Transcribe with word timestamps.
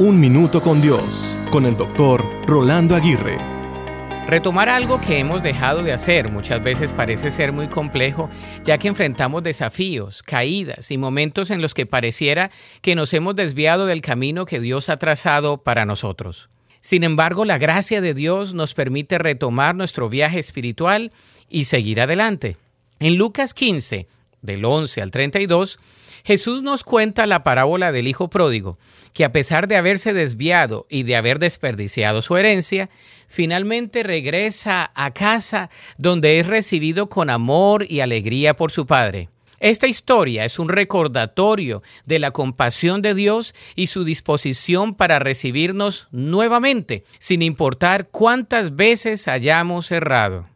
Un 0.00 0.20
Minuto 0.20 0.62
con 0.62 0.80
Dios, 0.80 1.36
con 1.50 1.66
el 1.66 1.76
doctor 1.76 2.24
Rolando 2.46 2.94
Aguirre. 2.94 3.36
Retomar 4.28 4.68
algo 4.68 5.00
que 5.00 5.18
hemos 5.18 5.42
dejado 5.42 5.82
de 5.82 5.92
hacer 5.92 6.30
muchas 6.30 6.62
veces 6.62 6.92
parece 6.92 7.32
ser 7.32 7.50
muy 7.50 7.66
complejo, 7.66 8.30
ya 8.62 8.78
que 8.78 8.86
enfrentamos 8.86 9.42
desafíos, 9.42 10.22
caídas 10.22 10.92
y 10.92 10.98
momentos 10.98 11.50
en 11.50 11.60
los 11.60 11.74
que 11.74 11.84
pareciera 11.84 12.48
que 12.80 12.94
nos 12.94 13.12
hemos 13.12 13.34
desviado 13.34 13.86
del 13.86 14.00
camino 14.00 14.44
que 14.44 14.60
Dios 14.60 14.88
ha 14.88 14.98
trazado 14.98 15.64
para 15.64 15.84
nosotros. 15.84 16.48
Sin 16.80 17.02
embargo, 17.02 17.44
la 17.44 17.58
gracia 17.58 18.00
de 18.00 18.14
Dios 18.14 18.54
nos 18.54 18.74
permite 18.74 19.18
retomar 19.18 19.74
nuestro 19.74 20.08
viaje 20.08 20.38
espiritual 20.38 21.10
y 21.48 21.64
seguir 21.64 22.00
adelante. 22.00 22.56
En 23.00 23.16
Lucas 23.16 23.52
15, 23.52 24.06
del 24.42 24.64
11 24.64 25.02
al 25.02 25.10
32, 25.10 25.78
Jesús 26.24 26.62
nos 26.62 26.84
cuenta 26.84 27.26
la 27.26 27.42
parábola 27.42 27.92
del 27.92 28.06
Hijo 28.06 28.28
Pródigo, 28.28 28.76
que 29.12 29.24
a 29.24 29.32
pesar 29.32 29.68
de 29.68 29.76
haberse 29.76 30.12
desviado 30.12 30.86
y 30.90 31.04
de 31.04 31.16
haber 31.16 31.38
desperdiciado 31.38 32.22
su 32.22 32.36
herencia, 32.36 32.88
finalmente 33.28 34.02
regresa 34.02 34.90
a 34.94 35.12
casa 35.12 35.70
donde 35.96 36.38
es 36.38 36.46
recibido 36.46 37.08
con 37.08 37.30
amor 37.30 37.86
y 37.88 38.00
alegría 38.00 38.54
por 38.54 38.72
su 38.72 38.86
Padre. 38.86 39.28
Esta 39.60 39.88
historia 39.88 40.44
es 40.44 40.60
un 40.60 40.68
recordatorio 40.68 41.82
de 42.04 42.20
la 42.20 42.30
compasión 42.30 43.02
de 43.02 43.14
Dios 43.14 43.54
y 43.74 43.88
su 43.88 44.04
disposición 44.04 44.94
para 44.94 45.18
recibirnos 45.18 46.06
nuevamente, 46.12 47.04
sin 47.18 47.42
importar 47.42 48.06
cuántas 48.08 48.76
veces 48.76 49.26
hayamos 49.26 49.90
errado. 49.90 50.48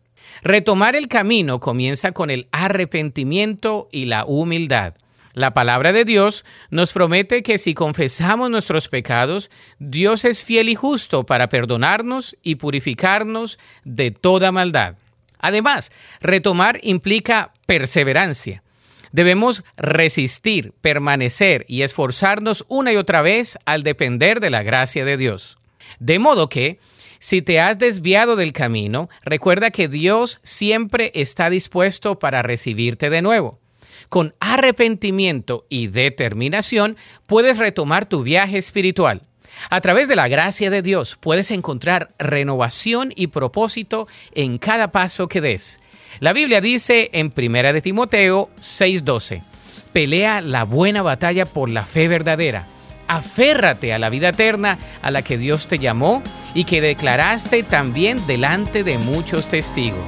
Retomar 0.43 0.97
el 0.97 1.09
camino 1.09 1.61
comienza 1.61 2.13
con 2.13 2.31
el 2.31 2.49
arrepentimiento 2.53 3.89
y 3.93 4.07
la 4.07 4.25
humildad. 4.25 4.95
La 5.35 5.55
palabra 5.55 5.93
de 5.93 6.05
Dios 6.05 6.45
nos 6.71 6.93
promete 6.93 7.43
que 7.43 7.59
si 7.59 7.73
confesamos 7.73 8.51
nuestros 8.51 8.89
pecados, 8.89 9.51
Dios 9.79 10.25
es 10.27 10.45
fiel 10.45 10.69
y 10.69 10.75
justo 10.75 11.25
para 11.25 11.49
perdonarnos 11.49 12.37
y 12.43 12.57
purificarnos 12.57 13.59
de 13.85 14.11
toda 14.11 14.53
maldad. 14.53 14.97
Además, 15.39 15.91
retomar 16.21 16.81
implica 16.83 17.53
perseverancia. 17.67 18.63
Debemos 19.11 19.65
resistir, 19.77 20.73
permanecer 20.81 21.65
y 21.69 21.83
esforzarnos 21.83 22.65
una 22.69 22.93
y 22.93 22.97
otra 22.97 23.23
vez 23.23 23.59
al 23.65 23.83
depender 23.83 24.41
de 24.41 24.51
la 24.51 24.63
gracia 24.63 25.05
de 25.05 25.17
Dios. 25.17 25.59
De 25.99 26.19
modo 26.19 26.49
que, 26.49 26.79
si 27.23 27.41
te 27.41 27.61
has 27.61 27.79
desviado 27.79 28.35
del 28.35 28.53
camino, 28.53 29.09
recuerda 29.23 29.71
que 29.71 29.87
Dios 29.87 30.41
siempre 30.43 31.13
está 31.15 31.51
dispuesto 31.51 32.19
para 32.19 32.43
recibirte 32.43 33.11
de 33.11 33.23
nuevo. 33.23 33.61
Con 34.09 34.35
arrepentimiento 34.41 35.65
y 35.69 35.87
determinación 35.87 36.97
puedes 37.27 37.59
retomar 37.59 38.07
tu 38.07 38.25
viaje 38.25 38.59
espiritual. 38.59 39.23
A 39.71 39.81
través 39.81 40.09
de 40.09 40.17
la 40.17 40.27
gracia 40.27 40.69
de 40.69 40.83
Dios 40.83 41.17
puedes 41.21 41.53
encontrar 41.53 42.13
renovación 42.19 43.13
y 43.15 43.29
propósito 43.29 44.09
en 44.35 44.59
cada 44.59 44.91
paso 44.91 45.29
que 45.29 45.41
des. 45.41 45.79
La 46.19 46.33
Biblia 46.33 46.61
dice 46.61 47.09
en 47.13 47.33
1 47.33 47.73
de 47.73 47.81
Timoteo 47.83 48.51
6:12, 48.59 49.45
pelea 49.93 50.41
la 50.41 50.65
buena 50.65 51.03
batalla 51.03 51.47
por 51.47 51.71
la 51.71 51.85
fe 51.85 52.09
verdadera. 52.09 52.67
Aférrate 53.09 53.93
a 53.93 53.99
la 53.99 54.11
vida 54.11 54.31
eterna 54.31 54.79
a 55.03 55.11
la 55.11 55.23
que 55.23 55.39
Dios 55.39 55.67
te 55.67 55.79
llamó 55.79 56.23
y 56.55 56.65
que 56.65 56.81
declaraste 56.81 57.63
también 57.63 58.27
delante 58.27 58.85
de 58.85 58.99
muchos 58.99 59.49
testigos. 59.49 60.05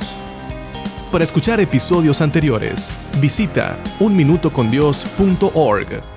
Para 1.12 1.25
escuchar 1.25 1.61
episodios 1.61 2.20
anteriores, 2.20 2.92
visita 3.20 3.78
unminutocondios.org. 4.00 6.14